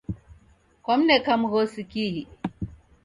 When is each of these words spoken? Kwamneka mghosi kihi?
Kwamneka 0.83 1.31
mghosi 1.41 1.81
kihi? 1.91 2.23